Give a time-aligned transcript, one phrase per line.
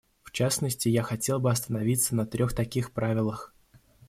[0.23, 3.53] В частности, я хотел бы остановиться на трех таких правилах.